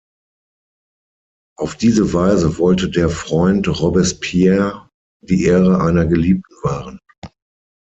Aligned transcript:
Auf 1.59 1.75
diese 1.75 2.11
Weise 2.11 2.57
wollte 2.57 2.89
der 2.89 3.07
Freund 3.07 3.67
Robespierres 3.67 4.87
die 5.23 5.43
Ehre 5.45 5.79
einer 5.79 6.07
Geliebten 6.07 6.55
wahren. 6.63 6.97